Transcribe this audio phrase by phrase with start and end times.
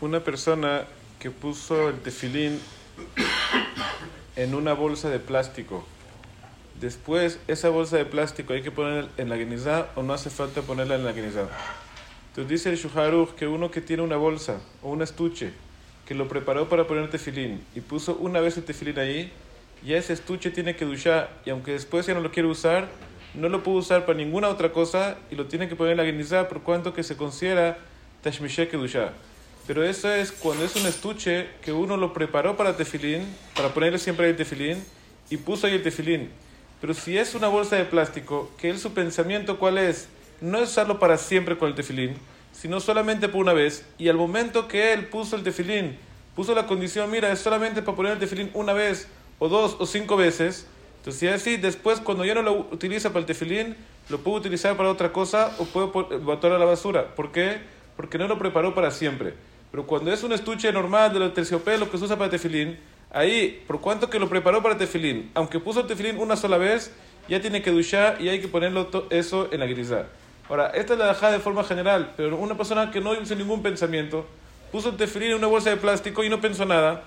[0.00, 0.84] una persona
[1.18, 2.60] que puso el tefilín
[4.36, 5.86] en una bolsa de plástico.
[6.80, 10.60] Después, esa bolsa de plástico hay que poner en la guinizá o no hace falta
[10.60, 11.48] ponerla en la guinizá.
[12.28, 15.52] Entonces dice el Shuharuch que uno que tiene una bolsa o un estuche
[16.04, 19.32] que lo preparó para poner tefilín y puso una vez el tefilín ahí,
[19.82, 22.88] ya ese estuche tiene que duchar y aunque después ya no lo quiere usar,
[23.34, 26.04] no lo puede usar para ninguna otra cosa y lo tiene que poner en la
[26.04, 27.78] guinizá por cuanto que se considera
[28.22, 29.14] tashmishek duchar.
[29.66, 33.22] Pero eso es cuando es un estuche que uno lo preparó para tefilín,
[33.54, 34.82] para ponerle siempre el tefilín,
[35.28, 36.30] y puso ahí el tefilín.
[36.80, 40.08] Pero si es una bolsa de plástico, que él su pensamiento cuál es,
[40.40, 42.14] no es usarlo para siempre con el tefilín,
[42.52, 45.98] sino solamente por una vez, y al momento que él puso el tefilín,
[46.36, 49.08] puso la condición, mira, es solamente para poner el tefilín una vez,
[49.40, 50.66] o dos, o cinco veces,
[50.98, 53.76] entonces si es así, después cuando ya no lo utiliza para el tefilín,
[54.08, 57.16] lo puede utilizar para otra cosa, o puede botar a la basura.
[57.16, 57.58] ¿Por qué?
[57.96, 59.34] Porque no lo preparó para siempre.
[59.70, 62.78] Pero cuando es un estuche normal de terciopelo que se usa para tefilín,
[63.10, 66.92] ahí, por cuanto que lo preparó para tefilín, aunque puso el tefilín una sola vez,
[67.28, 70.08] ya tiene que duchar y hay que ponerlo eso en la grisar.
[70.48, 73.62] Ahora, esta es la dejada de forma general, pero una persona que no hizo ningún
[73.62, 74.26] pensamiento,
[74.70, 77.04] puso el tefilín en una bolsa de plástico y no pensó nada,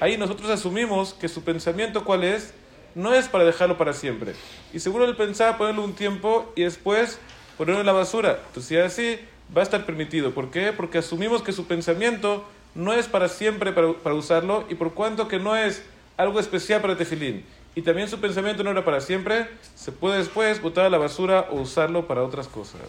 [0.00, 2.52] ahí nosotros asumimos que su pensamiento cuál es,
[2.94, 4.34] no es para dejarlo para siempre.
[4.72, 7.20] Y seguro él pensaba ponerlo un tiempo y después
[7.56, 8.40] ponerlo en la basura.
[8.48, 9.20] Entonces, es así,
[9.56, 10.32] va a estar permitido.
[10.32, 10.72] ¿Por qué?
[10.72, 15.38] Porque asumimos que su pensamiento no es para siempre para, usarlo y por cuanto que
[15.38, 15.82] no es
[16.16, 20.60] algo especial para tefilín y también su pensamiento no era para siempre, se puede después
[20.60, 22.80] botar a la basura o usarlo para otras cosas.